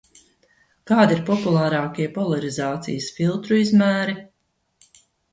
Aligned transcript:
Kādi 0.91 1.13
ir 1.15 1.19
populārākie 1.25 2.07
polarizācijas 2.15 3.09
filtru 3.19 3.59
izmēri? 3.65 4.17